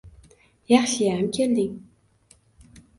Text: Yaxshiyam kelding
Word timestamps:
Yaxshiyam 0.71 1.29
kelding 1.37 1.75